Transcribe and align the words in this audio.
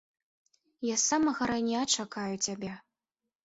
Я 0.87 0.95
з 0.95 1.03
самага 1.11 1.49
рання 1.53 1.85
чакаю 1.99 2.35
цябе. 2.49 2.75